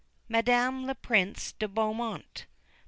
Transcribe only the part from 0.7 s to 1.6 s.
LEPRINCE